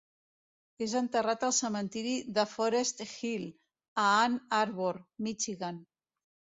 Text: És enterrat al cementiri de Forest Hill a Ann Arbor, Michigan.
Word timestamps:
És 0.85 0.95
enterrat 1.01 1.45
al 1.49 1.53
cementiri 1.57 2.15
de 2.39 2.47
Forest 2.55 3.05
Hill 3.11 3.47
a 4.09 4.09
Ann 4.27 4.43
Arbor, 4.65 5.01
Michigan. 5.31 5.85